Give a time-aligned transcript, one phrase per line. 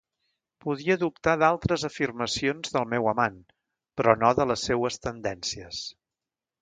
[0.63, 3.37] Podia dubtar d'altres afirmacions del meu amant,
[4.01, 5.85] però no de les seues tendències.